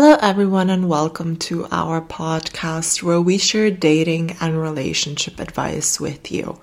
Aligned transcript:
Hello, 0.00 0.16
everyone, 0.22 0.70
and 0.70 0.88
welcome 0.88 1.34
to 1.38 1.66
our 1.72 2.00
podcast 2.00 3.02
where 3.02 3.20
we 3.20 3.36
share 3.36 3.68
dating 3.72 4.36
and 4.40 4.56
relationship 4.62 5.40
advice 5.40 5.98
with 5.98 6.30
you. 6.30 6.60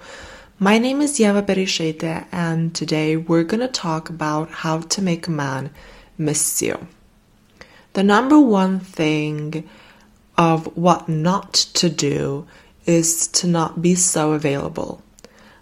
My 0.57 0.77
name 0.77 1.01
is 1.01 1.19
Yeva 1.19 1.45
Bereisaite, 1.45 2.27
and 2.31 2.73
today 2.73 3.17
we're 3.17 3.43
going 3.43 3.59
to 3.59 3.67
talk 3.67 4.09
about 4.09 4.49
how 4.49 4.79
to 4.79 5.01
make 5.01 5.27
a 5.27 5.31
man 5.31 5.69
miss 6.17 6.61
you. 6.61 6.87
The 7.91 8.03
number 8.03 8.39
one 8.39 8.79
thing 8.79 9.67
of 10.37 10.67
what 10.77 11.09
not 11.09 11.55
to 11.73 11.89
do 11.89 12.47
is 12.85 13.27
to 13.27 13.47
not 13.47 13.81
be 13.81 13.95
so 13.95 14.31
available. 14.31 15.03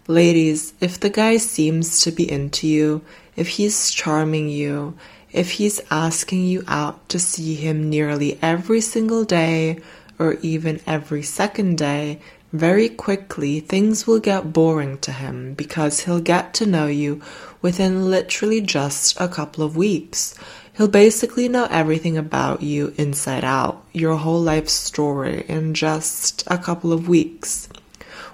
Ladies, 0.06 0.76
if 0.80 1.00
the 1.00 1.10
guy 1.10 1.38
seems 1.38 2.02
to 2.02 2.12
be 2.12 2.32
into 2.32 2.68
you, 2.68 3.02
if 3.36 3.48
he's 3.48 3.90
charming 3.90 4.48
you, 4.48 4.96
if 5.34 5.52
he's 5.54 5.82
asking 5.90 6.46
you 6.46 6.64
out 6.68 7.10
to 7.10 7.20
see 7.20 7.56
him 7.56 7.90
nearly 7.90 8.40
every 8.42 8.80
single 8.80 9.26
day 9.26 9.80
or 10.20 10.36
even 10.36 10.80
every 10.86 11.24
second 11.24 11.78
day, 11.78 12.22
very 12.54 12.88
quickly 12.88 13.60
things 13.60 14.06
will 14.06 14.20
get 14.20 14.54
boring 14.54 15.00
to 15.00 15.12
him 15.12 15.56
because 15.56 16.02
he'll 16.02 16.22
get 16.22 16.54
to 16.54 16.68
know 16.68 16.86
you 16.86 17.20
within 17.64 18.12
literally 18.12 18.62
just 18.62 19.20
a 19.20 19.28
couple 19.28 19.64
of 19.64 19.76
weeks. 19.76 20.36
He'll 20.78 20.88
basically 20.88 21.50
know 21.50 21.68
everything 21.72 22.16
about 22.16 22.62
you 22.62 22.94
inside 22.98 23.44
out, 23.44 23.84
your 23.92 24.16
whole 24.18 24.42
life 24.42 24.70
story 24.70 25.46
in 25.48 25.74
just 25.74 26.44
a 26.46 26.60
couple 26.60 26.94
of 26.94 27.08
weeks. 27.08 27.70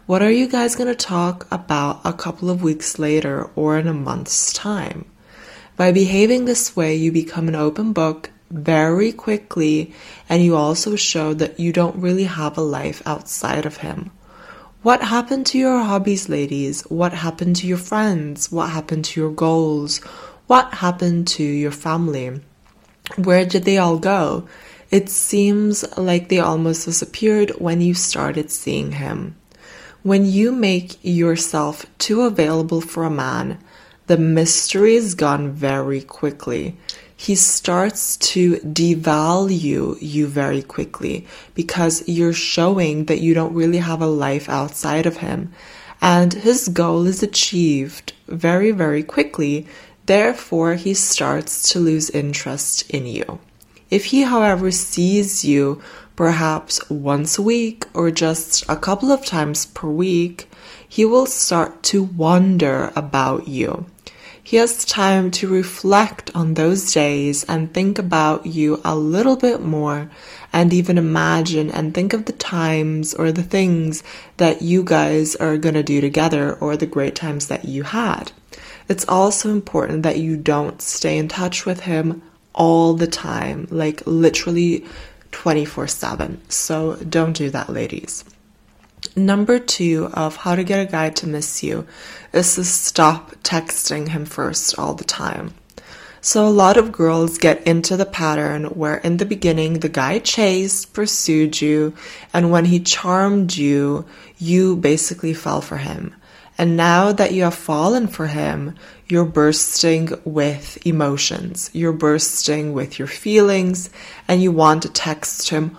What 0.05 0.21
are 0.21 0.31
you 0.31 0.47
guys 0.47 0.75
going 0.75 0.89
to 0.89 0.95
talk 0.95 1.47
about 1.49 2.01
a 2.03 2.11
couple 2.11 2.49
of 2.49 2.61
weeks 2.61 2.99
later 2.99 3.49
or 3.55 3.77
in 3.77 3.87
a 3.87 3.93
month's 3.93 4.51
time? 4.51 5.05
By 5.79 5.93
behaving 5.93 6.43
this 6.43 6.75
way, 6.75 6.93
you 6.97 7.09
become 7.09 7.47
an 7.47 7.55
open 7.55 7.93
book 7.93 8.31
very 8.51 9.13
quickly, 9.13 9.93
and 10.27 10.43
you 10.43 10.57
also 10.57 10.97
show 10.97 11.33
that 11.35 11.57
you 11.57 11.71
don't 11.71 11.95
really 11.95 12.25
have 12.25 12.57
a 12.57 12.61
life 12.79 13.01
outside 13.05 13.65
of 13.65 13.77
him. 13.77 14.11
What 14.83 15.01
happened 15.01 15.45
to 15.45 15.57
your 15.57 15.79
hobbies, 15.79 16.27
ladies? 16.27 16.81
What 16.89 17.13
happened 17.13 17.55
to 17.55 17.65
your 17.65 17.77
friends? 17.77 18.51
What 18.51 18.71
happened 18.71 19.05
to 19.05 19.21
your 19.21 19.31
goals? 19.31 19.99
What 20.47 20.73
happened 20.73 21.29
to 21.29 21.43
your 21.43 21.71
family? 21.71 22.41
Where 23.15 23.45
did 23.45 23.63
they 23.63 23.77
all 23.77 23.99
go? 23.99 24.49
It 24.91 25.07
seems 25.09 25.85
like 25.97 26.27
they 26.27 26.39
almost 26.39 26.87
disappeared 26.87 27.51
when 27.51 27.79
you 27.79 27.93
started 27.93 28.51
seeing 28.51 28.91
him. 28.91 29.37
When 30.03 30.25
you 30.25 30.51
make 30.51 30.97
yourself 31.03 31.85
too 31.99 32.23
available 32.23 32.81
for 32.81 33.05
a 33.05 33.09
man, 33.09 33.59
the 34.09 34.17
mystery 34.17 34.95
is 34.95 35.13
gone 35.13 35.51
very 35.51 36.01
quickly. 36.01 36.75
He 37.15 37.35
starts 37.35 38.17
to 38.33 38.55
devalue 38.55 39.97
you 40.01 40.25
very 40.25 40.63
quickly 40.63 41.27
because 41.53 42.03
you're 42.07 42.33
showing 42.33 43.05
that 43.05 43.19
you 43.19 43.35
don't 43.35 43.53
really 43.53 43.77
have 43.77 44.01
a 44.01 44.07
life 44.07 44.49
outside 44.49 45.05
of 45.05 45.17
him. 45.17 45.53
And 46.01 46.33
his 46.33 46.69
goal 46.69 47.05
is 47.05 47.21
achieved 47.21 48.13
very, 48.27 48.71
very 48.71 49.03
quickly. 49.03 49.67
Therefore, 50.07 50.73
he 50.73 50.95
starts 50.95 51.71
to 51.71 51.79
lose 51.79 52.09
interest 52.09 52.89
in 52.89 53.05
you. 53.05 53.37
If 53.91 54.05
he, 54.05 54.23
however, 54.23 54.71
sees 54.71 55.45
you 55.45 55.83
perhaps 56.15 56.89
once 56.89 57.37
a 57.37 57.43
week 57.43 57.85
or 57.93 58.09
just 58.09 58.67
a 58.67 58.75
couple 58.75 59.11
of 59.11 59.23
times 59.23 59.67
per 59.67 59.87
week, 59.87 60.49
he 60.87 61.05
will 61.05 61.27
start 61.27 61.83
to 61.83 62.01
wonder 62.01 62.91
about 62.95 63.47
you. 63.47 63.85
He 64.49 64.57
has 64.57 64.83
time 64.83 65.29
to 65.37 65.47
reflect 65.47 66.31
on 66.33 66.55
those 66.55 66.91
days 66.91 67.43
and 67.43 67.71
think 67.71 67.99
about 67.99 68.47
you 68.47 68.81
a 68.83 68.95
little 68.95 69.35
bit 69.35 69.61
more 69.61 70.09
and 70.51 70.73
even 70.73 70.97
imagine 70.97 71.69
and 71.69 71.93
think 71.93 72.13
of 72.13 72.25
the 72.25 72.33
times 72.33 73.13
or 73.13 73.31
the 73.31 73.43
things 73.43 74.01
that 74.37 74.63
you 74.63 74.83
guys 74.83 75.35
are 75.35 75.59
going 75.59 75.75
to 75.75 75.83
do 75.83 76.01
together 76.01 76.55
or 76.55 76.75
the 76.75 76.87
great 76.87 77.13
times 77.13 77.45
that 77.45 77.65
you 77.65 77.83
had. 77.83 78.31
It's 78.87 79.07
also 79.07 79.51
important 79.51 80.01
that 80.01 80.17
you 80.17 80.35
don't 80.35 80.81
stay 80.81 81.19
in 81.19 81.27
touch 81.27 81.67
with 81.67 81.81
him 81.81 82.23
all 82.55 82.95
the 82.95 83.05
time, 83.05 83.67
like 83.69 84.01
literally 84.07 84.83
24 85.31 85.85
7. 85.85 86.41
So 86.49 86.95
don't 86.95 87.33
do 87.33 87.51
that, 87.51 87.69
ladies. 87.69 88.25
Number 89.15 89.59
two 89.59 90.09
of 90.13 90.37
how 90.37 90.55
to 90.55 90.63
get 90.63 90.87
a 90.87 90.91
guy 90.91 91.09
to 91.09 91.27
miss 91.27 91.63
you 91.63 91.87
is 92.31 92.55
to 92.55 92.63
stop 92.63 93.31
texting 93.43 94.09
him 94.09 94.25
first 94.25 94.77
all 94.77 94.93
the 94.93 95.03
time. 95.03 95.53
So, 96.21 96.45
a 96.45 96.49
lot 96.49 96.75
of 96.75 96.91
girls 96.91 97.37
get 97.37 97.65
into 97.65 97.95
the 97.95 98.05
pattern 98.05 98.65
where 98.65 98.97
in 98.97 99.17
the 99.17 99.25
beginning 99.25 99.79
the 99.79 99.89
guy 99.89 100.19
chased, 100.19 100.93
pursued 100.93 101.61
you, 101.61 101.93
and 102.33 102.51
when 102.51 102.65
he 102.65 102.81
charmed 102.81 103.55
you, 103.55 104.05
you 104.37 104.75
basically 104.75 105.33
fell 105.33 105.61
for 105.61 105.77
him. 105.77 106.13
And 106.57 106.75
now 106.75 107.13
that 107.13 107.31
you 107.31 107.43
have 107.43 107.55
fallen 107.55 108.07
for 108.07 108.27
him, 108.27 108.75
you're 109.07 109.23
bursting 109.23 110.09
with 110.25 110.85
emotions. 110.85 111.69
You're 111.71 111.93
bursting 111.93 112.73
with 112.73 112.99
your 112.99 113.07
feelings, 113.07 113.89
and 114.27 114.43
you 114.43 114.51
want 114.51 114.83
to 114.83 114.89
text 114.89 115.49
him 115.49 115.77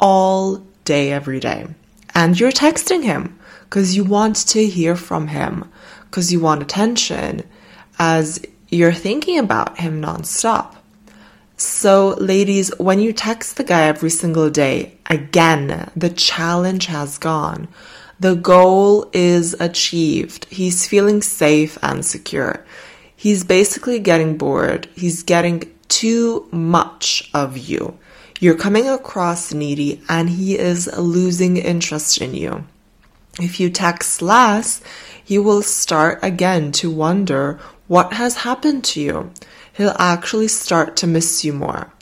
all 0.00 0.64
day, 0.84 1.12
every 1.12 1.38
day. 1.38 1.66
And 2.14 2.38
you're 2.38 2.52
texting 2.52 3.04
him 3.04 3.38
because 3.64 3.96
you 3.96 4.04
want 4.04 4.36
to 4.48 4.66
hear 4.66 4.96
from 4.96 5.28
him, 5.28 5.70
because 6.04 6.32
you 6.32 6.40
want 6.40 6.62
attention 6.62 7.42
as 7.98 8.44
you're 8.68 8.92
thinking 8.92 9.38
about 9.38 9.78
him 9.78 10.00
nonstop. 10.02 10.76
So, 11.56 12.16
ladies, 12.18 12.76
when 12.78 12.98
you 12.98 13.12
text 13.12 13.56
the 13.56 13.64
guy 13.64 13.84
every 13.84 14.10
single 14.10 14.50
day, 14.50 14.98
again, 15.06 15.90
the 15.94 16.10
challenge 16.10 16.86
has 16.86 17.18
gone. 17.18 17.68
The 18.18 18.34
goal 18.34 19.08
is 19.12 19.54
achieved. 19.60 20.46
He's 20.50 20.86
feeling 20.88 21.22
safe 21.22 21.78
and 21.82 22.04
secure. 22.04 22.64
He's 23.14 23.44
basically 23.44 24.00
getting 24.00 24.36
bored. 24.36 24.88
He's 24.94 25.22
getting 25.22 25.72
too 25.88 26.48
much 26.50 27.30
of 27.32 27.56
you. 27.56 27.96
You're 28.42 28.56
coming 28.56 28.88
across 28.88 29.54
needy 29.54 30.02
and 30.08 30.28
he 30.28 30.58
is 30.58 30.90
losing 30.98 31.58
interest 31.58 32.20
in 32.20 32.34
you. 32.34 32.64
If 33.38 33.60
you 33.60 33.70
text 33.70 34.20
less, 34.20 34.82
he 35.22 35.38
will 35.38 35.62
start 35.62 36.18
again 36.24 36.72
to 36.72 36.90
wonder 36.90 37.60
what 37.86 38.14
has 38.14 38.38
happened 38.38 38.82
to 38.86 39.00
you. 39.00 39.30
He'll 39.72 39.94
actually 39.96 40.48
start 40.48 40.96
to 40.96 41.06
miss 41.06 41.44
you 41.44 41.52
more. 41.52 41.92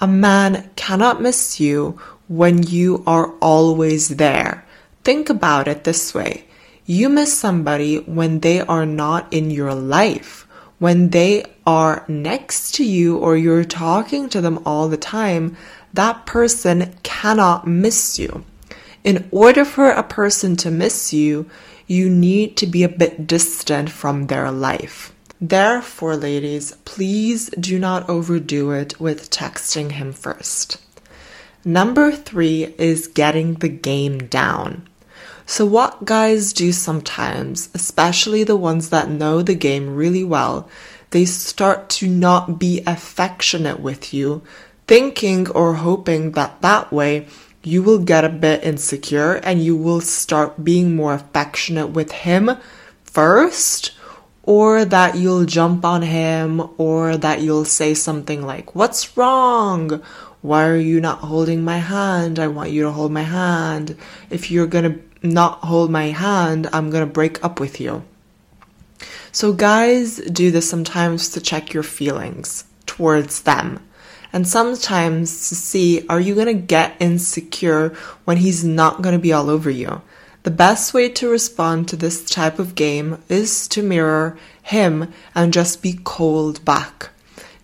A 0.00 0.06
man 0.06 0.70
cannot 0.76 1.20
miss 1.20 1.58
you 1.58 1.98
when 2.28 2.62
you 2.62 3.02
are 3.04 3.32
always 3.40 4.10
there. 4.10 4.64
Think 5.02 5.28
about 5.28 5.66
it 5.66 5.82
this 5.82 6.14
way. 6.14 6.44
You 6.86 7.08
miss 7.08 7.36
somebody 7.36 7.98
when 7.98 8.38
they 8.38 8.60
are 8.60 8.86
not 8.86 9.32
in 9.32 9.50
your 9.50 9.74
life 9.74 10.46
when 10.80 11.10
they 11.10 11.44
are 11.66 12.04
next 12.08 12.74
to 12.74 12.82
you 12.82 13.18
or 13.18 13.36
you're 13.36 13.64
talking 13.64 14.30
to 14.30 14.40
them 14.40 14.58
all 14.64 14.88
the 14.88 14.96
time, 14.96 15.54
that 15.92 16.26
person 16.26 16.94
cannot 17.02 17.66
miss 17.66 18.18
you. 18.18 18.44
In 19.02 19.28
order 19.30 19.64
for 19.64 19.90
a 19.90 20.02
person 20.02 20.56
to 20.56 20.70
miss 20.70 21.12
you, 21.12 21.50
you 21.86 22.08
need 22.08 22.56
to 22.58 22.66
be 22.66 22.82
a 22.82 22.88
bit 22.88 23.26
distant 23.26 23.90
from 23.90 24.26
their 24.26 24.50
life. 24.50 25.12
Therefore, 25.40 26.16
ladies, 26.16 26.72
please 26.84 27.48
do 27.58 27.78
not 27.78 28.08
overdo 28.08 28.72
it 28.72 29.00
with 29.00 29.30
texting 29.30 29.92
him 29.92 30.12
first. 30.12 30.76
Number 31.64 32.12
three 32.12 32.74
is 32.78 33.06
getting 33.06 33.54
the 33.54 33.68
game 33.68 34.26
down. 34.28 34.86
So, 35.46 35.66
what 35.66 36.04
guys 36.04 36.52
do 36.52 36.72
sometimes, 36.72 37.70
especially 37.74 38.44
the 38.44 38.54
ones 38.54 38.90
that 38.90 39.10
know 39.10 39.42
the 39.42 39.54
game 39.54 39.96
really 39.96 40.22
well, 40.22 40.68
they 41.10 41.24
start 41.24 41.88
to 41.90 42.06
not 42.06 42.58
be 42.58 42.82
affectionate 42.86 43.80
with 43.80 44.14
you, 44.14 44.42
thinking 44.90 45.48
or 45.52 45.74
hoping 45.74 46.32
that 46.32 46.60
that 46.62 46.90
way 46.90 47.24
you 47.62 47.80
will 47.80 48.00
get 48.00 48.24
a 48.24 48.28
bit 48.28 48.64
insecure 48.64 49.34
and 49.34 49.62
you 49.62 49.76
will 49.76 50.00
start 50.00 50.64
being 50.64 50.96
more 50.96 51.14
affectionate 51.14 51.86
with 51.86 52.10
him 52.10 52.50
first, 53.04 53.92
or 54.42 54.84
that 54.84 55.14
you'll 55.14 55.44
jump 55.44 55.84
on 55.84 56.02
him, 56.02 56.60
or 56.76 57.16
that 57.16 57.40
you'll 57.40 57.64
say 57.64 57.94
something 57.94 58.42
like, 58.42 58.74
What's 58.74 59.16
wrong? 59.16 60.02
Why 60.42 60.66
are 60.66 60.76
you 60.76 61.00
not 61.00 61.20
holding 61.20 61.62
my 61.62 61.78
hand? 61.78 62.40
I 62.40 62.48
want 62.48 62.72
you 62.72 62.82
to 62.82 62.90
hold 62.90 63.12
my 63.12 63.22
hand. 63.22 63.96
If 64.28 64.50
you're 64.50 64.66
gonna 64.66 64.98
not 65.22 65.60
hold 65.60 65.92
my 65.92 66.06
hand, 66.06 66.68
I'm 66.72 66.90
gonna 66.90 67.06
break 67.06 67.44
up 67.44 67.60
with 67.60 67.80
you. 67.80 68.02
So, 69.30 69.52
guys 69.52 70.16
do 70.16 70.50
this 70.50 70.68
sometimes 70.68 71.28
to 71.28 71.40
check 71.40 71.72
your 71.72 71.84
feelings 71.84 72.64
towards 72.86 73.42
them. 73.42 73.86
And 74.32 74.46
sometimes 74.46 75.48
to 75.48 75.54
see 75.54 76.06
are 76.08 76.20
you 76.20 76.34
gonna 76.34 76.54
get 76.54 76.96
insecure 77.00 77.94
when 78.24 78.36
he's 78.38 78.64
not 78.64 79.02
gonna 79.02 79.18
be 79.18 79.32
all 79.32 79.50
over 79.50 79.70
you? 79.70 80.02
The 80.42 80.50
best 80.50 80.94
way 80.94 81.08
to 81.10 81.28
respond 81.28 81.88
to 81.88 81.96
this 81.96 82.24
type 82.24 82.58
of 82.58 82.74
game 82.74 83.22
is 83.28 83.68
to 83.68 83.82
mirror 83.82 84.38
him 84.62 85.12
and 85.34 85.52
just 85.52 85.82
be 85.82 86.00
cold 86.02 86.64
back. 86.64 87.10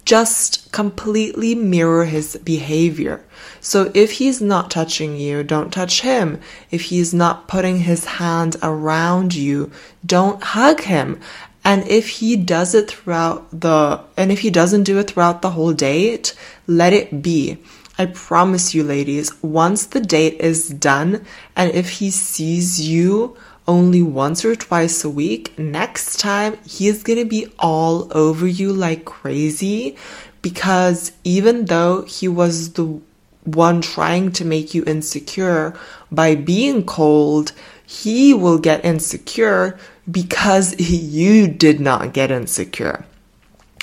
just 0.06 0.70
completely 0.70 1.54
mirror 1.54 2.04
his 2.04 2.36
behavior. 2.44 3.22
So 3.60 3.90
if 3.92 4.12
he's 4.12 4.40
not 4.40 4.70
touching 4.70 5.16
you, 5.16 5.42
don't 5.42 5.72
touch 5.72 6.02
him. 6.02 6.40
If 6.70 6.82
he's 6.82 7.12
not 7.12 7.48
putting 7.48 7.80
his 7.80 8.04
hand 8.04 8.56
around 8.62 9.34
you, 9.34 9.72
don't 10.04 10.40
hug 10.40 10.82
him. 10.82 11.20
And 11.66 11.88
if 11.88 12.08
he 12.08 12.36
does 12.36 12.76
it 12.76 12.88
throughout 12.88 13.50
the, 13.50 14.00
and 14.16 14.30
if 14.30 14.38
he 14.38 14.50
doesn't 14.50 14.84
do 14.84 15.00
it 15.00 15.10
throughout 15.10 15.42
the 15.42 15.50
whole 15.50 15.72
date, 15.72 16.32
let 16.68 16.92
it 16.92 17.22
be. 17.22 17.58
I 17.98 18.06
promise 18.06 18.72
you, 18.72 18.84
ladies, 18.84 19.32
once 19.42 19.84
the 19.86 19.98
date 19.98 20.34
is 20.38 20.68
done, 20.68 21.26
and 21.56 21.74
if 21.74 21.90
he 21.98 22.12
sees 22.12 22.80
you 22.80 23.36
only 23.66 24.00
once 24.00 24.44
or 24.44 24.54
twice 24.54 25.02
a 25.02 25.10
week, 25.10 25.58
next 25.58 26.20
time 26.20 26.56
he's 26.64 27.02
gonna 27.02 27.24
be 27.24 27.48
all 27.58 28.16
over 28.16 28.46
you 28.46 28.72
like 28.72 29.04
crazy 29.04 29.96
because 30.42 31.10
even 31.24 31.64
though 31.64 32.02
he 32.02 32.28
was 32.28 32.74
the 32.74 33.00
one 33.42 33.80
trying 33.82 34.30
to 34.30 34.44
make 34.44 34.72
you 34.72 34.84
insecure 34.84 35.76
by 36.12 36.36
being 36.36 36.84
cold, 36.84 37.50
he 37.84 38.32
will 38.32 38.58
get 38.58 38.84
insecure 38.84 39.76
because 40.10 40.78
you 40.90 41.48
did 41.48 41.80
not 41.80 42.12
get 42.12 42.30
insecure. 42.30 43.04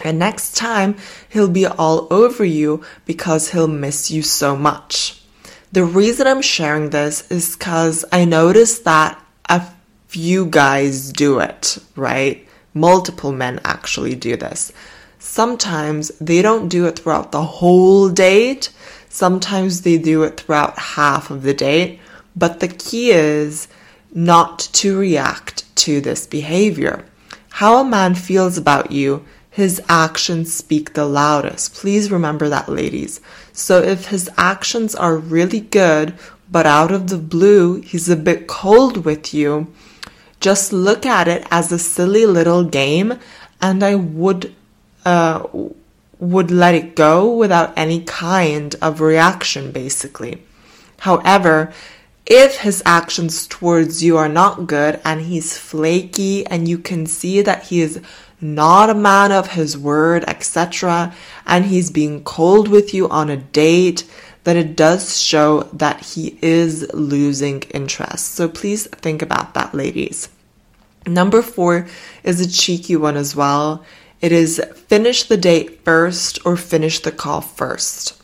And 0.04 0.20
next 0.20 0.56
time, 0.58 0.98
he'll 1.30 1.50
be 1.50 1.66
all 1.66 2.08
over 2.12 2.44
you 2.44 2.84
because 3.06 3.52
he'll 3.52 3.68
miss 3.68 4.10
you 4.10 4.22
so 4.22 4.56
much. 4.56 5.22
The 5.72 5.84
reason 5.84 6.28
I'm 6.28 6.42
sharing 6.42 6.90
this 6.90 7.30
is 7.32 7.56
because 7.56 8.06
I 8.12 8.26
noticed 8.26 8.86
that 8.86 9.24
a 9.50 9.64
few 10.08 10.46
guys 10.46 11.12
do 11.12 11.40
it, 11.40 11.78
right? 11.96 12.48
Multiple 12.74 13.32
men 13.32 13.60
actually 13.64 14.16
do 14.16 14.36
this. 14.36 14.72
Sometimes 15.20 16.10
they 16.20 16.42
don't 16.42 16.68
do 16.68 16.86
it 16.86 17.00
throughout 17.00 17.32
the 17.32 17.44
whole 17.44 18.10
date. 18.10 18.72
Sometimes 19.10 19.82
they 19.82 19.98
do 19.98 20.24
it 20.24 20.40
throughout 20.40 20.78
half 20.78 21.32
of 21.32 21.44
the 21.44 21.54
date. 21.54 22.00
But 22.36 22.60
the 22.60 22.68
key 22.68 23.12
is 23.12 23.68
not 24.14 24.60
to 24.74 24.98
react 24.98 25.63
to 25.76 26.02
this 26.02 26.28
behavior. 26.28 27.06
How 27.50 27.80
a 27.80 27.84
man 27.84 28.16
feels 28.16 28.58
about 28.58 28.92
you 28.92 29.26
his 29.54 29.80
actions 29.88 30.52
speak 30.52 30.94
the 30.94 31.06
loudest. 31.06 31.76
Please 31.76 32.10
remember 32.12 32.50
that, 32.50 32.68
ladies. 32.68 33.22
So 33.52 33.84
if 33.84 34.08
his 34.08 34.28
actions 34.36 34.96
are 34.96 35.16
really 35.16 35.60
good, 35.60 36.16
but 36.52 36.66
out 36.66 36.92
of 36.92 37.08
the 37.08 37.20
blue, 37.20 37.80
he's 37.82 38.10
a 38.10 38.16
bit 38.16 38.48
cold 38.48 39.06
with 39.06 39.32
you, 39.32 39.72
just 40.40 40.74
look 40.74 41.06
at 41.06 41.28
it 41.28 41.46
as 41.52 41.72
a 41.72 41.78
silly 41.78 42.26
little 42.26 42.64
game, 42.64 43.20
and 43.62 43.84
I 43.84 43.94
would, 43.94 44.56
uh, 45.06 45.48
would 46.18 46.50
let 46.50 46.74
it 46.74 46.96
go 46.96 47.32
without 47.32 47.78
any 47.78 48.02
kind 48.02 48.76
of 48.82 49.02
reaction, 49.02 49.72
basically. 49.72 50.42
However, 51.02 51.72
if 52.26 52.60
his 52.60 52.82
actions 52.86 53.48
towards 53.48 54.04
you 54.04 54.18
are 54.18 54.30
not 54.30 54.68
good 54.68 55.00
and 55.04 55.22
he's 55.22 55.58
flaky 55.58 56.46
and 56.46 56.68
you 56.68 56.78
can 56.78 57.06
see 57.06 57.42
that 57.42 57.64
he 57.64 57.82
is 57.82 58.02
not 58.40 58.90
a 58.90 58.96
man 58.96 59.32
of 59.32 59.52
his 59.52 59.78
word, 59.78 60.24
etc., 60.28 61.14
and 61.46 61.66
he's 61.66 61.92
being 61.92 62.24
cold 62.24 62.68
with 62.68 62.94
you 62.94 63.10
on 63.10 63.30
a 63.30 63.38
date, 63.38 64.06
then 64.44 64.58
it 64.58 64.76
does 64.76 65.22
show 65.22 65.64
that 65.74 66.02
he 66.02 66.38
is 66.42 66.90
losing 66.94 67.62
interest. 67.74 68.34
So 68.34 68.50
please 68.50 68.88
think 68.88 69.22
about 69.22 69.54
that, 69.54 69.74
ladies. 69.74 70.30
Number 71.06 71.42
four 71.42 71.88
is 72.24 72.40
a 72.42 72.50
cheeky 72.50 72.96
one 72.96 73.18
as 73.18 73.36
well. 73.36 73.84
It 74.22 74.32
is 74.32 74.62
finish 74.88 75.24
the 75.24 75.38
date 75.38 75.84
first 75.84 76.40
or 76.46 76.56
finish 76.56 77.00
the 77.00 77.12
call 77.12 77.42
first. 77.42 78.22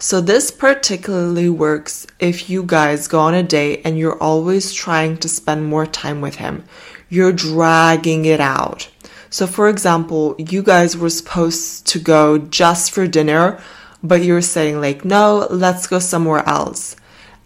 So 0.00 0.20
this 0.20 0.52
particularly 0.52 1.48
works 1.48 2.06
if 2.20 2.48
you 2.48 2.62
guys 2.62 3.08
go 3.08 3.18
on 3.18 3.34
a 3.34 3.42
date 3.42 3.82
and 3.84 3.98
you're 3.98 4.22
always 4.22 4.72
trying 4.72 5.16
to 5.18 5.28
spend 5.28 5.66
more 5.66 5.86
time 5.86 6.20
with 6.20 6.36
him. 6.36 6.62
You're 7.08 7.32
dragging 7.32 8.24
it 8.24 8.40
out. 8.40 8.88
So, 9.28 9.48
for 9.48 9.68
example, 9.68 10.36
you 10.38 10.62
guys 10.62 10.96
were 10.96 11.10
supposed 11.10 11.86
to 11.88 11.98
go 11.98 12.38
just 12.38 12.92
for 12.92 13.08
dinner, 13.08 13.60
but 14.02 14.22
you're 14.22 14.40
saying, 14.40 14.80
like, 14.80 15.04
no, 15.04 15.48
let's 15.50 15.88
go 15.88 15.98
somewhere 15.98 16.48
else. 16.48 16.94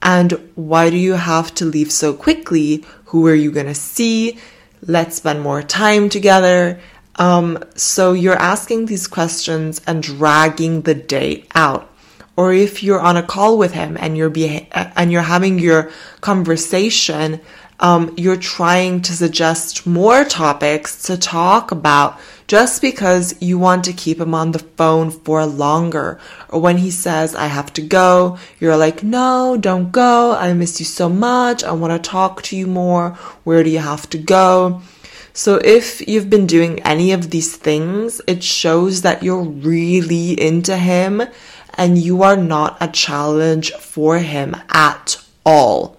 And 0.02 0.32
why 0.54 0.90
do 0.90 0.99
you 0.99 1.14
have 1.14 1.54
to 1.54 1.64
leave 1.64 1.90
so 1.90 2.12
quickly? 2.12 2.84
Who 3.06 3.26
are 3.28 3.34
you 3.34 3.50
going 3.50 3.66
to 3.66 3.75
see? 3.75 4.38
Let's 4.82 5.16
spend 5.16 5.40
more 5.40 5.62
time 5.62 6.10
together. 6.10 6.81
Um, 7.16 7.58
so 7.76 8.12
you're 8.12 8.34
asking 8.34 8.87
these 8.87 9.06
questions 9.06 9.81
and 9.87 10.02
dragging 10.02 10.82
the 10.82 10.94
date 10.94 11.50
out. 11.54 11.91
Or 12.37 12.52
if 12.52 12.82
you're 12.82 13.00
on 13.00 13.17
a 13.17 13.23
call 13.23 13.58
with 13.58 13.73
him 13.73 13.96
and 14.00 14.17
you're 14.17 14.31
beha- 14.31 14.93
and 14.96 15.12
you're 15.12 15.23
having 15.23 15.58
your 15.58 15.90
conversation, 16.20 17.40
um, 17.81 18.14
you're 18.17 18.37
trying 18.37 19.02
to 19.02 19.12
suggest 19.12 19.87
more 19.87 20.25
topics 20.25 21.02
to 21.02 21.19
talk 21.19 21.73
about 21.73 22.19
just 22.46 22.81
because 22.81 23.34
you 23.40 23.58
want 23.58 23.84
to 23.84 23.93
keep 23.93 24.20
him 24.20 24.34
on 24.34 24.52
the 24.52 24.58
phone 24.58 25.11
for 25.11 25.44
longer. 25.44 26.19
Or 26.49 26.61
when 26.61 26.79
he 26.79 26.90
says, 26.90 27.34
I 27.34 27.46
have 27.46 27.73
to 27.75 27.82
go, 27.82 28.38
you're 28.61 28.76
like, 28.76 29.02
no, 29.02 29.56
don't 29.58 29.90
go. 29.90 30.35
I 30.35 30.52
miss 30.52 30.78
you 30.78 30.87
so 30.87 31.08
much. 31.08 31.64
I 31.64 31.73
want 31.73 31.93
to 31.93 32.11
talk 32.11 32.43
to 32.43 32.56
you 32.56 32.67
more. 32.67 33.11
Where 33.44 33.64
do 33.64 33.70
you 33.70 33.81
have 33.81 34.08
to 34.11 34.19
go? 34.19 34.82
So 35.35 35.56
if 35.56 36.06
you've 36.06 36.28
been 36.28 36.46
doing 36.46 36.81
any 36.81 37.12
of 37.12 37.31
these 37.31 37.56
things, 37.56 38.20
it 38.26 38.44
shows 38.44 39.00
that 39.02 39.23
you're 39.23 39.43
really 39.43 40.38
into 40.40 40.76
him 40.76 41.23
and 41.74 41.98
you 41.98 42.22
are 42.22 42.36
not 42.36 42.76
a 42.80 42.88
challenge 42.88 43.72
for 43.72 44.19
him 44.19 44.56
at 44.70 45.16
all 45.44 45.96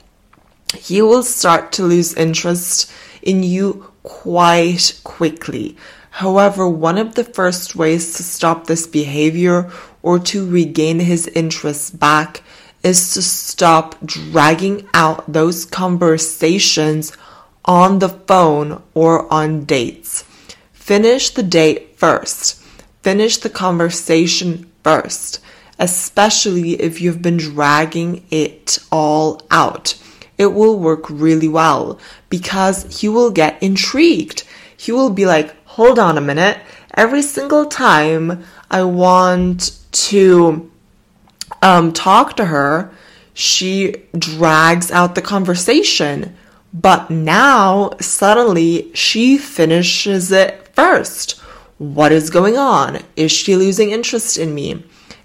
he 0.77 1.01
will 1.01 1.23
start 1.23 1.71
to 1.73 1.83
lose 1.83 2.13
interest 2.13 2.91
in 3.21 3.43
you 3.43 3.91
quite 4.03 4.99
quickly. 5.03 5.77
However, 6.09 6.67
one 6.67 6.97
of 6.97 7.15
the 7.15 7.23
first 7.23 7.75
ways 7.75 8.15
to 8.17 8.23
stop 8.23 8.67
this 8.67 8.85
behavior 8.85 9.71
or 10.01 10.19
to 10.19 10.47
regain 10.49 10.99
his 10.99 11.27
interest 11.27 11.99
back 11.99 12.43
is 12.83 13.13
to 13.13 13.21
stop 13.21 14.05
dragging 14.05 14.87
out 14.93 15.31
those 15.31 15.65
conversations 15.65 17.15
on 17.65 17.99
the 17.99 18.09
phone 18.09 18.83
or 18.93 19.31
on 19.31 19.63
dates. 19.63 20.23
Finish 20.73 21.29
the 21.29 21.43
date 21.43 21.97
first. 21.97 22.61
Finish 23.01 23.37
the 23.37 23.49
conversation 23.49 24.69
first, 24.83 25.39
especially 25.79 26.81
if 26.81 27.01
you've 27.01 27.21
been 27.21 27.37
dragging 27.37 28.25
it 28.29 28.79
all 28.91 29.41
out 29.49 29.95
it 30.37 30.53
will 30.53 30.79
work 30.79 31.09
really 31.09 31.47
well 31.47 31.99
because 32.29 32.99
he 32.99 33.07
will 33.07 33.31
get 33.31 33.61
intrigued. 33.61 34.43
He 34.75 34.91
will 34.91 35.09
be 35.09 35.25
like, 35.25 35.55
hold 35.65 35.99
on 35.99 36.17
a 36.17 36.21
minute. 36.21 36.59
Every 36.95 37.21
single 37.21 37.65
time 37.65 38.43
I 38.69 38.83
want 38.83 39.79
to 40.09 40.71
um, 41.61 41.93
talk 41.93 42.35
to 42.37 42.45
her, 42.45 42.91
she 43.33 43.95
drags 44.17 44.91
out 44.91 45.15
the 45.15 45.21
conversation. 45.21 46.35
But 46.73 47.11
now 47.11 47.91
suddenly 47.99 48.91
she 48.95 49.37
finishes 49.37 50.31
it 50.31 50.67
first. 50.75 51.39
What 51.77 52.11
is 52.11 52.29
going 52.29 52.57
on? 52.57 52.99
Is 53.15 53.31
she 53.31 53.55
losing 53.55 53.91
interest 53.91 54.37
in 54.37 54.53
me? 54.55 54.83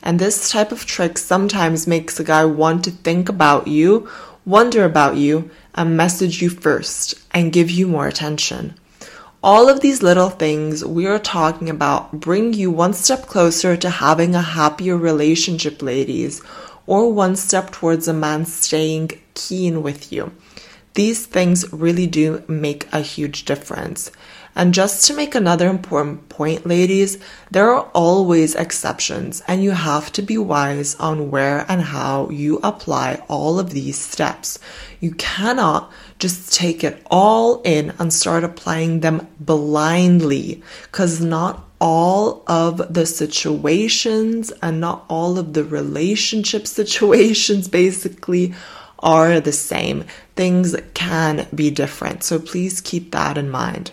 And 0.08 0.18
this 0.18 0.50
type 0.50 0.72
of 0.72 0.86
trick 0.86 1.18
sometimes 1.18 1.86
makes 1.86 2.18
a 2.18 2.24
guy 2.24 2.46
want 2.46 2.82
to 2.84 2.90
think 2.90 3.28
about 3.28 3.68
you 3.68 4.08
wonder 4.48 4.82
about 4.82 5.14
you, 5.16 5.50
and 5.74 5.94
message 5.94 6.40
you 6.40 6.48
first 6.48 7.14
and 7.32 7.52
give 7.52 7.70
you 7.70 7.86
more 7.86 8.06
attention. 8.06 8.74
All 9.42 9.68
of 9.68 9.80
these 9.80 10.02
little 10.02 10.30
things 10.30 10.82
we 10.82 11.06
are 11.06 11.18
talking 11.18 11.68
about 11.68 12.12
bring 12.12 12.54
you 12.54 12.70
one 12.70 12.94
step 12.94 13.26
closer 13.26 13.76
to 13.76 13.90
having 13.90 14.34
a 14.34 14.40
happier 14.40 14.96
relationship, 14.96 15.82
ladies, 15.82 16.40
or 16.86 17.12
one 17.12 17.36
step 17.36 17.70
towards 17.70 18.08
a 18.08 18.14
man 18.14 18.46
staying 18.46 19.10
keen 19.34 19.82
with 19.82 20.10
you. 20.10 20.32
These 20.94 21.26
things 21.26 21.70
really 21.70 22.06
do 22.06 22.42
make 22.48 22.90
a 22.90 23.00
huge 23.00 23.44
difference. 23.44 24.10
And 24.58 24.74
just 24.74 25.06
to 25.06 25.14
make 25.14 25.36
another 25.36 25.68
important 25.68 26.28
point, 26.28 26.66
ladies, 26.66 27.16
there 27.48 27.70
are 27.70 27.88
always 27.94 28.56
exceptions, 28.56 29.40
and 29.46 29.62
you 29.62 29.70
have 29.70 30.10
to 30.14 30.20
be 30.20 30.36
wise 30.36 30.96
on 30.96 31.30
where 31.30 31.64
and 31.68 31.80
how 31.80 32.28
you 32.30 32.58
apply 32.64 33.22
all 33.28 33.60
of 33.60 33.70
these 33.70 33.96
steps. 33.96 34.58
You 34.98 35.12
cannot 35.12 35.92
just 36.18 36.52
take 36.52 36.82
it 36.82 37.00
all 37.08 37.62
in 37.62 37.94
and 38.00 38.12
start 38.12 38.42
applying 38.42 38.98
them 38.98 39.28
blindly, 39.38 40.60
because 40.90 41.20
not 41.20 41.64
all 41.80 42.42
of 42.48 42.92
the 42.92 43.06
situations 43.06 44.50
and 44.60 44.80
not 44.80 45.04
all 45.08 45.38
of 45.38 45.52
the 45.52 45.62
relationship 45.62 46.66
situations 46.80 47.68
basically 47.68 48.52
are 48.98 49.38
the 49.38 49.52
same. 49.52 50.04
Things 50.34 50.74
can 50.94 51.46
be 51.54 51.70
different. 51.70 52.24
So 52.24 52.40
please 52.40 52.80
keep 52.80 53.12
that 53.12 53.38
in 53.38 53.48
mind. 53.50 53.92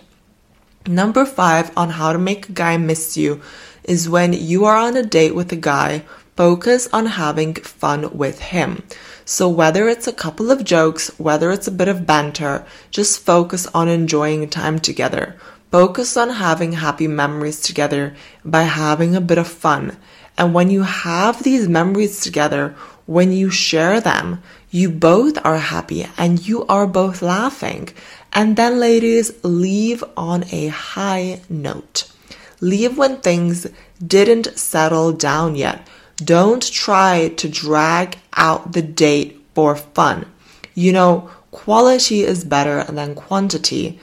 Number 0.88 1.26
five 1.26 1.72
on 1.76 1.90
how 1.90 2.12
to 2.12 2.18
make 2.18 2.48
a 2.48 2.52
guy 2.52 2.76
miss 2.76 3.16
you 3.16 3.40
is 3.82 4.08
when 4.08 4.32
you 4.32 4.64
are 4.66 4.76
on 4.76 4.96
a 4.96 5.02
date 5.02 5.34
with 5.34 5.50
a 5.50 5.56
guy, 5.56 6.04
focus 6.36 6.88
on 6.92 7.06
having 7.06 7.54
fun 7.54 8.16
with 8.16 8.38
him. 8.38 8.84
So 9.24 9.48
whether 9.48 9.88
it's 9.88 10.06
a 10.06 10.12
couple 10.12 10.52
of 10.52 10.62
jokes, 10.62 11.08
whether 11.18 11.50
it's 11.50 11.66
a 11.66 11.72
bit 11.72 11.88
of 11.88 12.06
banter, 12.06 12.64
just 12.92 13.24
focus 13.24 13.66
on 13.74 13.88
enjoying 13.88 14.48
time 14.48 14.78
together. 14.78 15.36
Focus 15.72 16.16
on 16.16 16.30
having 16.30 16.72
happy 16.72 17.08
memories 17.08 17.60
together 17.60 18.14
by 18.44 18.62
having 18.62 19.16
a 19.16 19.20
bit 19.20 19.38
of 19.38 19.48
fun. 19.48 19.96
And 20.38 20.54
when 20.54 20.70
you 20.70 20.82
have 20.82 21.42
these 21.42 21.68
memories 21.68 22.20
together, 22.20 22.76
when 23.06 23.32
you 23.32 23.50
share 23.50 24.00
them, 24.00 24.42
you 24.70 24.90
both 24.90 25.38
are 25.44 25.58
happy 25.58 26.06
and 26.16 26.46
you 26.46 26.64
are 26.66 26.86
both 26.86 27.22
laughing. 27.22 27.88
And 28.36 28.54
then, 28.54 28.78
ladies, 28.78 29.32
leave 29.42 30.04
on 30.14 30.44
a 30.52 30.66
high 30.66 31.40
note. 31.48 32.12
Leave 32.60 32.98
when 32.98 33.16
things 33.16 33.66
didn't 34.06 34.58
settle 34.58 35.12
down 35.12 35.56
yet. 35.56 35.88
Don't 36.16 36.62
try 36.70 37.28
to 37.28 37.48
drag 37.48 38.18
out 38.34 38.72
the 38.72 38.82
date 38.82 39.40
for 39.54 39.74
fun. 39.74 40.26
You 40.74 40.92
know, 40.92 41.30
quality 41.50 42.24
is 42.24 42.44
better 42.44 42.84
than 42.84 43.14
quantity. 43.14 43.98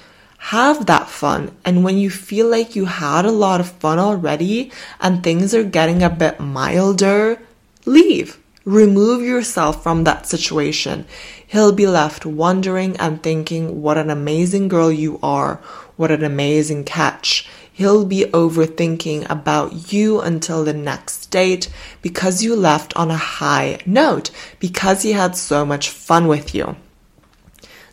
Have 0.49 0.87
that 0.87 1.09
fun, 1.09 1.55
and 1.63 1.83
when 1.83 1.99
you 1.99 2.09
feel 2.09 2.47
like 2.49 2.75
you 2.75 2.85
had 2.85 3.25
a 3.25 3.31
lot 3.31 3.61
of 3.61 3.69
fun 3.69 3.99
already 3.99 4.71
and 4.99 5.23
things 5.23 5.53
are 5.53 5.63
getting 5.63 6.01
a 6.01 6.09
bit 6.09 6.39
milder, 6.39 7.39
leave. 7.85 8.39
Remove 8.65 9.21
yourself 9.21 9.83
from 9.83 10.05
that 10.05 10.25
situation. 10.25 11.05
He'll 11.45 11.73
be 11.73 11.85
left 11.85 12.25
wondering 12.25 12.95
and 12.95 13.21
thinking 13.21 13.81
what 13.81 13.97
an 13.97 14.09
amazing 14.09 14.69
girl 14.69 14.89
you 14.89 15.19
are, 15.21 15.55
what 15.97 16.11
an 16.11 16.23
amazing 16.23 16.85
catch. 16.85 17.49
He'll 17.73 18.05
be 18.05 18.23
overthinking 18.25 19.29
about 19.29 19.91
you 19.91 20.21
until 20.21 20.63
the 20.63 20.73
next 20.73 21.25
date 21.25 21.69
because 22.01 22.41
you 22.41 22.55
left 22.55 22.95
on 22.95 23.11
a 23.11 23.17
high 23.17 23.79
note, 23.85 24.31
because 24.59 25.01
he 25.01 25.11
had 25.11 25.35
so 25.35 25.65
much 25.65 25.89
fun 25.89 26.27
with 26.27 26.55
you. 26.55 26.77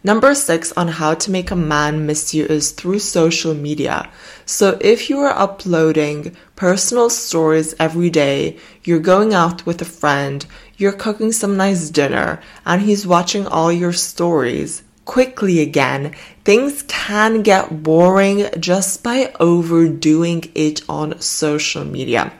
Number 0.03 0.35
six 0.35 0.73
on 0.73 0.89
how 0.89 1.13
to 1.13 1.31
make 1.31 1.51
a 1.51 1.57
man 1.57 2.07
miss 2.07 2.33
you 2.33 2.47
is 2.47 2.71
through 2.71 3.01
social 3.01 3.53
media. 3.53 4.11
So 4.47 4.79
if 4.81 5.11
you 5.11 5.19
are 5.19 5.39
uploading 5.39 6.35
personal 6.57 7.11
stories 7.11 7.75
every 7.79 8.09
day, 8.09 8.57
you're 8.83 8.99
going 8.99 9.35
out 9.35 9.67
with 9.67 9.83
a 9.83 9.85
friend, 9.85 10.47
you're 10.79 10.93
cooking 10.93 11.33
some 11.33 11.59
nice 11.59 11.91
dinner, 11.91 12.41
and 12.65 12.81
he's 12.81 13.07
watching 13.07 13.47
all 13.47 13.71
your 13.71 13.93
stories, 13.93 14.83
quickly 15.05 15.61
again, 15.61 16.15
things 16.45 16.83
can 16.83 17.43
get 17.43 17.83
boring 17.83 18.49
just 18.59 19.03
by 19.03 19.33
overdoing 19.41 20.45
it 20.55 20.83
on 20.89 21.21
social 21.21 21.85
media. 21.85 22.33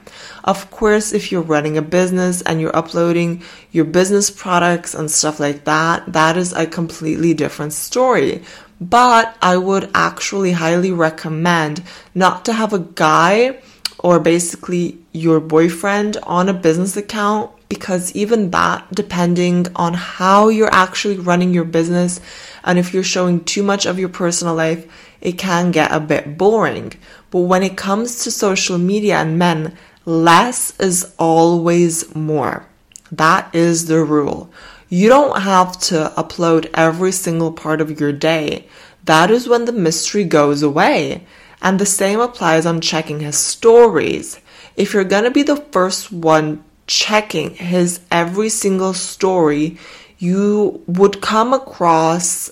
Of 0.43 0.71
course, 0.71 1.13
if 1.13 1.31
you're 1.31 1.41
running 1.41 1.77
a 1.77 1.81
business 1.81 2.41
and 2.41 2.59
you're 2.59 2.75
uploading 2.75 3.43
your 3.71 3.85
business 3.85 4.29
products 4.29 4.93
and 4.93 5.09
stuff 5.11 5.39
like 5.39 5.65
that, 5.65 6.11
that 6.13 6.37
is 6.37 6.53
a 6.53 6.65
completely 6.65 7.33
different 7.33 7.73
story. 7.73 8.43
But 8.79 9.37
I 9.41 9.57
would 9.57 9.91
actually 9.93 10.53
highly 10.53 10.91
recommend 10.91 11.83
not 12.15 12.45
to 12.45 12.53
have 12.53 12.73
a 12.73 12.79
guy 12.79 13.59
or 13.99 14.19
basically 14.19 14.97
your 15.11 15.39
boyfriend 15.39 16.17
on 16.23 16.49
a 16.49 16.53
business 16.53 16.97
account 16.97 17.51
because 17.71 18.13
even 18.13 18.51
that, 18.51 18.85
depending 18.91 19.65
on 19.77 19.93
how 19.93 20.49
you're 20.49 20.73
actually 20.73 21.15
running 21.15 21.53
your 21.53 21.63
business 21.63 22.19
and 22.65 22.77
if 22.77 22.93
you're 22.93 23.01
showing 23.01 23.41
too 23.45 23.63
much 23.63 23.85
of 23.85 23.97
your 23.97 24.09
personal 24.09 24.53
life, 24.53 24.85
it 25.21 25.37
can 25.37 25.71
get 25.71 25.93
a 25.93 26.01
bit 26.01 26.37
boring. 26.37 26.91
But 27.29 27.47
when 27.51 27.63
it 27.63 27.77
comes 27.77 28.25
to 28.25 28.29
social 28.29 28.77
media 28.77 29.19
and 29.19 29.39
men, 29.39 29.77
less 30.03 30.77
is 30.81 31.15
always 31.17 32.13
more. 32.13 32.65
That 33.09 33.55
is 33.55 33.85
the 33.85 34.03
rule. 34.03 34.51
You 34.89 35.07
don't 35.07 35.39
have 35.39 35.79
to 35.91 36.11
upload 36.17 36.69
every 36.73 37.13
single 37.13 37.53
part 37.53 37.79
of 37.79 38.01
your 38.01 38.11
day. 38.11 38.67
That 39.05 39.31
is 39.31 39.47
when 39.47 39.63
the 39.63 39.71
mystery 39.71 40.25
goes 40.25 40.61
away. 40.61 41.25
And 41.61 41.79
the 41.79 41.85
same 41.85 42.19
applies 42.19 42.65
on 42.65 42.81
checking 42.81 43.21
his 43.21 43.37
stories. 43.37 44.41
If 44.75 44.93
you're 44.93 45.05
gonna 45.05 45.31
be 45.31 45.43
the 45.43 45.63
first 45.71 46.11
one 46.11 46.65
checking 46.91 47.51
his 47.55 48.01
every 48.11 48.49
single 48.49 48.93
story, 48.93 49.77
you 50.19 50.83
would 50.87 51.21
come 51.21 51.53
across 51.53 52.51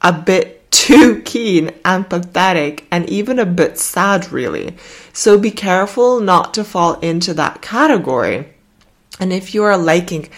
a 0.00 0.12
bit 0.12 0.70
too 0.70 1.20
keen 1.22 1.72
and 1.84 2.08
pathetic 2.08 2.86
and 2.92 3.08
even 3.10 3.38
a 3.38 3.46
bit 3.46 3.76
sad, 3.76 4.30
really. 4.30 4.76
So 5.12 5.38
be 5.38 5.50
careful 5.50 6.20
not 6.20 6.54
to 6.54 6.62
fall 6.62 6.94
into 7.00 7.34
that 7.34 7.62
category. 7.62 8.48
And 9.18 9.32
if 9.32 9.54
you 9.54 9.64
are 9.64 9.76
liking 9.76 10.28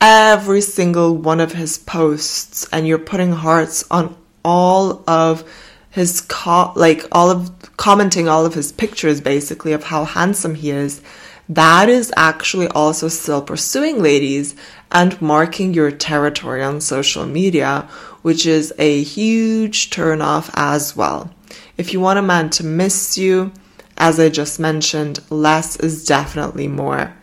every 0.00 0.62
single 0.62 1.14
one 1.14 1.40
of 1.40 1.52
his 1.52 1.76
posts 1.76 2.66
and 2.72 2.86
you're 2.86 2.98
putting 2.98 3.32
hearts 3.32 3.84
on 3.90 4.16
all 4.42 5.04
of 5.06 5.44
his 5.90 6.22
co- 6.22 6.72
like 6.76 7.04
all 7.12 7.30
of 7.30 7.76
commenting 7.76 8.28
all 8.28 8.46
of 8.46 8.54
his 8.54 8.72
pictures 8.72 9.20
basically 9.20 9.72
of 9.72 9.84
how 9.84 10.04
handsome 10.04 10.54
he 10.54 10.70
is 10.70 11.00
that 11.48 11.88
is 11.88 12.12
actually 12.16 12.68
also 12.68 13.08
still 13.08 13.42
pursuing 13.42 14.02
ladies 14.02 14.54
and 14.90 15.20
marking 15.20 15.74
your 15.74 15.90
territory 15.90 16.62
on 16.62 16.80
social 16.80 17.26
media, 17.26 17.88
which 18.22 18.46
is 18.46 18.72
a 18.78 19.02
huge 19.02 19.90
turnoff 19.90 20.50
as 20.54 20.96
well. 20.96 21.30
If 21.76 21.92
you 21.92 22.00
want 22.00 22.18
a 22.18 22.22
man 22.22 22.50
to 22.50 22.64
miss 22.64 23.16
you, 23.16 23.52
as 23.96 24.18
I 24.18 24.28
just 24.28 24.58
mentioned, 24.58 25.20
less 25.30 25.76
is 25.76 26.04
definitely 26.04 26.68
more. 26.68 27.14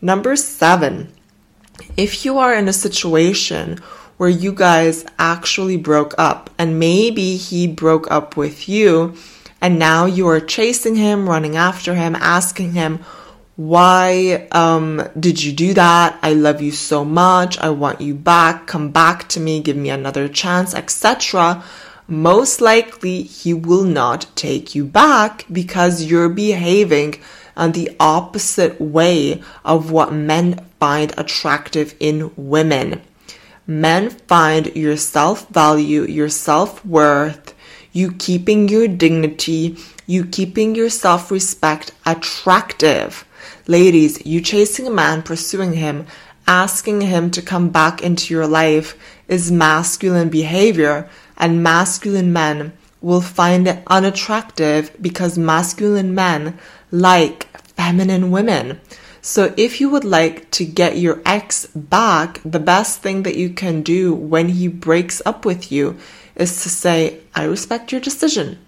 Number 0.00 0.36
seven, 0.36 1.12
if 1.96 2.24
you 2.24 2.38
are 2.38 2.54
in 2.54 2.68
a 2.68 2.72
situation 2.72 3.78
where 4.16 4.30
you 4.30 4.52
guys 4.52 5.04
actually 5.18 5.76
broke 5.76 6.14
up 6.16 6.48
and 6.58 6.78
maybe 6.78 7.36
he 7.36 7.66
broke 7.66 8.10
up 8.10 8.36
with 8.36 8.68
you 8.68 9.14
and 9.60 9.78
now 9.78 10.06
you 10.06 10.26
are 10.28 10.40
chasing 10.40 10.96
him, 10.96 11.28
running 11.28 11.56
after 11.56 11.94
him, 11.94 12.14
asking 12.16 12.72
him, 12.72 13.04
why 13.56 14.46
um, 14.52 15.02
did 15.18 15.42
you 15.42 15.52
do 15.52 15.72
that? 15.74 16.18
I 16.22 16.34
love 16.34 16.60
you 16.60 16.72
so 16.72 17.06
much. 17.06 17.58
I 17.58 17.70
want 17.70 18.02
you 18.02 18.14
back. 18.14 18.66
Come 18.66 18.90
back 18.90 19.28
to 19.30 19.40
me. 19.40 19.60
Give 19.60 19.76
me 19.76 19.88
another 19.88 20.28
chance, 20.28 20.74
etc. 20.74 21.64
Most 22.06 22.60
likely, 22.60 23.22
he 23.22 23.54
will 23.54 23.84
not 23.84 24.26
take 24.36 24.74
you 24.74 24.84
back 24.84 25.46
because 25.50 26.04
you're 26.04 26.28
behaving 26.28 27.18
on 27.56 27.72
the 27.72 27.96
opposite 27.98 28.78
way 28.78 29.42
of 29.64 29.90
what 29.90 30.12
men 30.12 30.66
find 30.78 31.14
attractive 31.16 31.94
in 31.98 32.30
women. 32.36 33.00
Men 33.66 34.10
find 34.10 34.66
your 34.76 34.98
self 34.98 35.48
value, 35.48 36.02
your 36.02 36.28
self 36.28 36.84
worth, 36.84 37.54
you 37.90 38.12
keeping 38.12 38.68
your 38.68 38.86
dignity, 38.86 39.78
you 40.06 40.26
keeping 40.26 40.74
your 40.74 40.90
self 40.90 41.30
respect 41.30 41.92
attractive. 42.04 43.24
Ladies, 43.68 44.24
you 44.24 44.40
chasing 44.40 44.86
a 44.86 44.90
man, 44.90 45.22
pursuing 45.22 45.72
him, 45.72 46.06
asking 46.46 47.00
him 47.00 47.32
to 47.32 47.42
come 47.42 47.70
back 47.70 48.00
into 48.00 48.32
your 48.32 48.46
life 48.46 48.96
is 49.26 49.50
masculine 49.50 50.28
behavior, 50.28 51.08
and 51.36 51.64
masculine 51.64 52.32
men 52.32 52.72
will 53.00 53.20
find 53.20 53.66
it 53.66 53.82
unattractive 53.88 54.96
because 55.02 55.36
masculine 55.36 56.14
men 56.14 56.56
like 56.92 57.48
feminine 57.76 58.30
women. 58.30 58.80
So 59.20 59.52
if 59.56 59.80
you 59.80 59.90
would 59.90 60.04
like 60.04 60.48
to 60.52 60.64
get 60.64 60.98
your 60.98 61.20
ex 61.26 61.66
back, 61.66 62.40
the 62.44 62.60
best 62.60 63.02
thing 63.02 63.24
that 63.24 63.34
you 63.34 63.50
can 63.50 63.82
do 63.82 64.14
when 64.14 64.50
he 64.50 64.68
breaks 64.68 65.20
up 65.26 65.44
with 65.44 65.72
you 65.72 65.98
is 66.36 66.62
to 66.62 66.68
say, 66.68 67.18
I 67.34 67.42
respect 67.42 67.90
your 67.90 68.00
decision. 68.00 68.58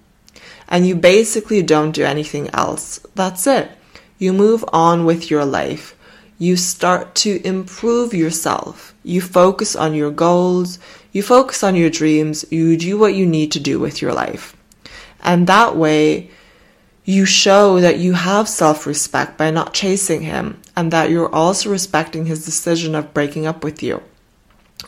And 0.68 0.88
you 0.88 0.96
basically 0.96 1.62
don't 1.62 1.92
do 1.92 2.02
anything 2.02 2.50
else. 2.50 2.98
That's 3.14 3.46
it. 3.46 3.70
You 4.18 4.32
move 4.32 4.64
on 4.72 5.04
with 5.04 5.30
your 5.30 5.44
life. 5.44 5.94
You 6.38 6.56
start 6.56 7.14
to 7.16 7.40
improve 7.46 8.12
yourself. 8.12 8.94
You 9.04 9.20
focus 9.20 9.76
on 9.76 9.94
your 9.94 10.10
goals. 10.10 10.78
You 11.12 11.22
focus 11.22 11.62
on 11.62 11.76
your 11.76 11.90
dreams. 11.90 12.44
You 12.50 12.76
do 12.76 12.98
what 12.98 13.14
you 13.14 13.26
need 13.26 13.52
to 13.52 13.60
do 13.60 13.78
with 13.78 14.02
your 14.02 14.12
life. 14.12 14.56
And 15.20 15.46
that 15.46 15.76
way, 15.76 16.30
you 17.04 17.24
show 17.24 17.80
that 17.80 17.98
you 17.98 18.12
have 18.12 18.48
self 18.48 18.86
respect 18.86 19.38
by 19.38 19.50
not 19.50 19.72
chasing 19.72 20.22
him 20.22 20.60
and 20.76 20.92
that 20.92 21.10
you're 21.10 21.34
also 21.34 21.70
respecting 21.70 22.26
his 22.26 22.44
decision 22.44 22.94
of 22.94 23.14
breaking 23.14 23.46
up 23.46 23.64
with 23.64 23.82
you. 23.82 24.02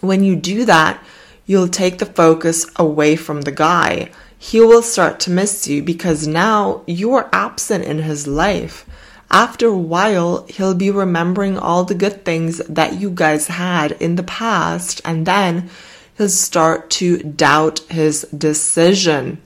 When 0.00 0.22
you 0.22 0.36
do 0.36 0.64
that, 0.64 1.02
you'll 1.46 1.68
take 1.68 1.98
the 1.98 2.06
focus 2.06 2.66
away 2.76 3.16
from 3.16 3.42
the 3.42 3.52
guy. 3.52 4.10
He 4.38 4.60
will 4.60 4.82
start 4.82 5.18
to 5.20 5.30
miss 5.30 5.66
you 5.66 5.82
because 5.82 6.26
now 6.26 6.82
you 6.86 7.14
are 7.14 7.28
absent 7.32 7.84
in 7.84 7.98
his 8.00 8.26
life 8.26 8.86
after 9.30 9.66
a 9.66 9.78
while, 9.78 10.44
he'll 10.48 10.74
be 10.74 10.90
remembering 10.90 11.58
all 11.58 11.84
the 11.84 11.94
good 11.94 12.24
things 12.24 12.58
that 12.68 13.00
you 13.00 13.10
guys 13.10 13.46
had 13.46 13.92
in 13.92 14.16
the 14.16 14.22
past, 14.22 15.00
and 15.04 15.24
then 15.26 15.70
he'll 16.18 16.28
start 16.28 16.90
to 16.90 17.18
doubt 17.18 17.80
his 17.88 18.22
decision. 18.36 19.40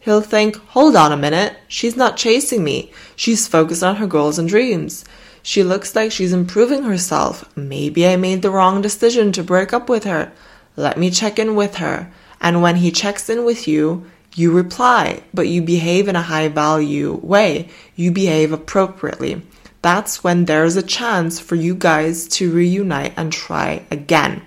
He'll 0.00 0.20
think, 0.22 0.56
hold 0.56 0.96
on 0.96 1.12
a 1.12 1.16
minute, 1.16 1.56
she's 1.68 1.96
not 1.96 2.16
chasing 2.16 2.64
me. 2.64 2.92
She's 3.14 3.46
focused 3.46 3.82
on 3.82 3.96
her 3.96 4.06
goals 4.06 4.38
and 4.38 4.48
dreams. 4.48 5.04
She 5.42 5.62
looks 5.62 5.94
like 5.94 6.12
she's 6.12 6.32
improving 6.32 6.82
herself. 6.82 7.44
Maybe 7.56 8.06
I 8.06 8.16
made 8.16 8.42
the 8.42 8.50
wrong 8.50 8.80
decision 8.82 9.32
to 9.32 9.44
break 9.44 9.72
up 9.72 9.88
with 9.88 10.04
her. 10.04 10.32
Let 10.76 10.98
me 10.98 11.10
check 11.10 11.38
in 11.38 11.54
with 11.54 11.76
her. 11.76 12.12
And 12.40 12.62
when 12.62 12.76
he 12.76 12.90
checks 12.90 13.28
in 13.28 13.44
with 13.44 13.68
you, 13.68 14.04
you 14.38 14.52
reply, 14.52 15.22
but 15.34 15.48
you 15.48 15.62
behave 15.62 16.08
in 16.08 16.16
a 16.16 16.22
high 16.22 16.48
value 16.48 17.20
way. 17.22 17.68
You 17.96 18.12
behave 18.12 18.52
appropriately. 18.52 19.42
That's 19.82 20.24
when 20.24 20.44
there's 20.44 20.76
a 20.76 20.82
chance 20.82 21.38
for 21.38 21.54
you 21.54 21.74
guys 21.74 22.28
to 22.28 22.52
reunite 22.52 23.14
and 23.16 23.32
try 23.32 23.84
again. 23.90 24.42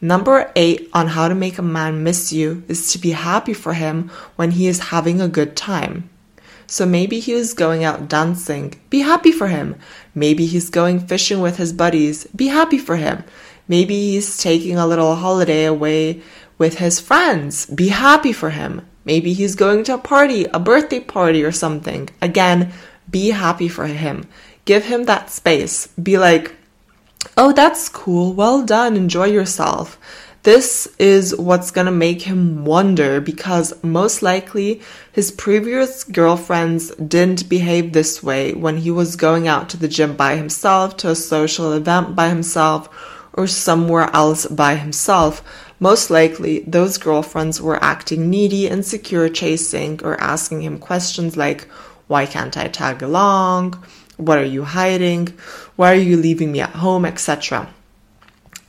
Number 0.00 0.50
eight 0.56 0.88
on 0.94 1.08
how 1.08 1.28
to 1.28 1.34
make 1.34 1.58
a 1.58 1.62
man 1.62 2.02
miss 2.02 2.32
you 2.32 2.62
is 2.68 2.90
to 2.92 2.98
be 2.98 3.10
happy 3.10 3.52
for 3.52 3.74
him 3.74 4.10
when 4.36 4.52
he 4.52 4.66
is 4.66 4.88
having 4.88 5.20
a 5.20 5.28
good 5.28 5.56
time. 5.56 6.08
So 6.66 6.86
maybe 6.86 7.20
he 7.20 7.34
was 7.34 7.52
going 7.52 7.84
out 7.84 8.08
dancing. 8.08 8.80
Be 8.90 9.00
happy 9.00 9.32
for 9.32 9.48
him. 9.48 9.76
Maybe 10.14 10.46
he's 10.46 10.70
going 10.70 11.00
fishing 11.00 11.40
with 11.40 11.56
his 11.56 11.72
buddies. 11.72 12.26
Be 12.28 12.46
happy 12.46 12.78
for 12.78 12.96
him. 12.96 13.24
Maybe 13.68 14.12
he's 14.12 14.38
taking 14.38 14.78
a 14.78 14.86
little 14.86 15.16
holiday 15.16 15.64
away 15.64 16.22
with 16.58 16.78
his 16.78 16.98
friends. 17.00 17.66
Be 17.66 17.88
happy 17.88 18.32
for 18.32 18.50
him. 18.50 18.86
Maybe 19.04 19.32
he's 19.32 19.54
going 19.54 19.84
to 19.84 19.94
a 19.94 19.98
party, 19.98 20.44
a 20.44 20.58
birthday 20.58 21.00
party 21.00 21.42
or 21.42 21.52
something. 21.52 22.08
Again, 22.20 22.72
be 23.10 23.30
happy 23.30 23.68
for 23.68 23.86
him. 23.86 24.28
Give 24.64 24.84
him 24.84 25.04
that 25.04 25.30
space. 25.30 25.86
Be 25.88 26.18
like, 26.18 26.54
Oh, 27.36 27.52
that's 27.52 27.88
cool. 27.88 28.32
Well 28.32 28.64
done. 28.64 28.96
Enjoy 28.96 29.26
yourself. 29.26 29.98
This 30.42 30.88
is 30.98 31.36
what's 31.36 31.70
gonna 31.70 31.92
make 31.92 32.22
him 32.22 32.64
wonder 32.64 33.20
because 33.20 33.74
most 33.82 34.22
likely 34.22 34.80
his 35.12 35.30
previous 35.30 36.02
girlfriends 36.02 36.94
didn't 36.96 37.46
behave 37.46 37.92
this 37.92 38.22
way 38.22 38.54
when 38.54 38.78
he 38.78 38.90
was 38.90 39.16
going 39.16 39.48
out 39.48 39.68
to 39.68 39.76
the 39.76 39.88
gym 39.88 40.16
by 40.16 40.36
himself, 40.36 40.96
to 40.98 41.10
a 41.10 41.14
social 41.14 41.74
event 41.74 42.16
by 42.16 42.30
himself, 42.30 42.88
or 43.34 43.46
somewhere 43.46 44.08
else 44.14 44.46
by 44.46 44.76
himself. 44.76 45.44
Most 45.82 46.10
likely, 46.10 46.60
those 46.60 46.98
girlfriends 46.98 47.60
were 47.60 47.82
acting 47.82 48.28
needy, 48.28 48.66
and 48.66 48.76
insecure, 48.76 49.30
chasing, 49.30 49.98
or 50.04 50.20
asking 50.20 50.60
him 50.60 50.78
questions 50.78 51.38
like, 51.38 51.62
Why 52.06 52.26
can't 52.26 52.56
I 52.56 52.68
tag 52.68 53.02
along? 53.02 53.82
What 54.18 54.36
are 54.36 54.44
you 54.44 54.64
hiding? 54.64 55.28
Why 55.76 55.92
are 55.92 56.06
you 56.10 56.18
leaving 56.18 56.52
me 56.52 56.60
at 56.60 56.70
home? 56.70 57.06
etc. 57.06 57.72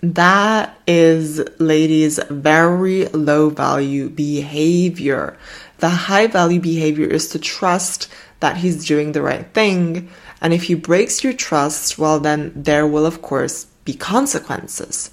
That 0.02 0.80
is, 0.88 1.42
ladies, 1.60 2.18
very 2.30 3.06
low 3.08 3.50
value 3.50 4.10
behavior. 4.10 5.38
The 5.80 5.90
high 5.90 6.28
value 6.28 6.62
behavior 6.62 7.08
is 7.08 7.28
to 7.30 7.40
trust 7.40 8.08
that 8.40 8.58
he's 8.58 8.86
doing 8.86 9.12
the 9.12 9.22
right 9.22 9.46
thing. 9.54 10.10
And 10.42 10.54
if 10.54 10.64
he 10.64 10.76
breaks 10.76 11.24
your 11.24 11.34
trust, 11.34 12.00
well, 12.00 12.20
then 12.22 12.54
there 12.56 12.88
will, 12.88 13.06
of 13.06 13.22
course, 13.22 13.66
be 13.84 13.94
consequences. 13.94 15.12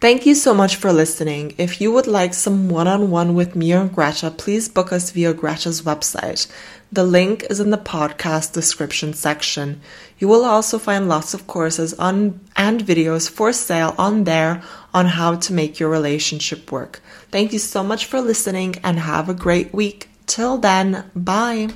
Thank 0.00 0.26
you 0.26 0.36
so 0.36 0.54
much 0.54 0.76
for 0.76 0.92
listening. 0.92 1.56
If 1.58 1.80
you 1.80 1.90
would 1.90 2.06
like 2.06 2.32
some 2.32 2.68
one 2.68 2.86
on 2.86 3.10
one 3.10 3.34
with 3.34 3.56
me 3.56 3.72
or 3.74 3.86
Greta, 3.86 4.30
please 4.30 4.68
book 4.68 4.92
us 4.92 5.10
via 5.10 5.34
Greta's 5.34 5.82
website. 5.82 6.46
The 6.92 7.02
link 7.02 7.44
is 7.50 7.58
in 7.58 7.70
the 7.70 7.78
podcast 7.78 8.52
description 8.52 9.12
section. 9.12 9.80
You 10.20 10.28
will 10.28 10.44
also 10.44 10.78
find 10.78 11.08
lots 11.08 11.34
of 11.34 11.48
courses 11.48 11.94
on 11.94 12.38
and 12.54 12.80
videos 12.80 13.28
for 13.28 13.52
sale 13.52 13.96
on 13.98 14.22
there 14.22 14.62
on 14.94 15.06
how 15.06 15.34
to 15.34 15.52
make 15.52 15.80
your 15.80 15.90
relationship 15.90 16.70
work. 16.70 17.02
Thank 17.32 17.52
you 17.52 17.58
so 17.58 17.82
much 17.82 18.06
for 18.06 18.20
listening 18.20 18.76
and 18.84 19.00
have 19.00 19.28
a 19.28 19.34
great 19.34 19.74
week. 19.74 20.08
Till 20.26 20.58
then, 20.58 21.10
bye. 21.16 21.70